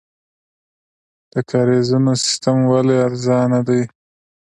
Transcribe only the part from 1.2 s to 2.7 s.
د کاریزونو سیستم